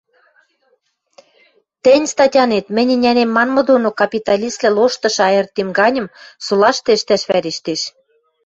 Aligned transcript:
Тӹнь 1.83 2.07
статянет, 2.13 2.65
мӹнь 2.75 2.93
ӹнянем 2.95 3.29
манмы 3.35 3.61
доно 3.69 3.89
капиталиствлӓ 4.01 4.69
лоштышы 4.77 5.21
айыртем 5.27 5.69
ганьым 5.79 6.07
солашты 6.45 6.89
ӹштӓш 6.97 7.21
вӓрештеш. 7.29 7.81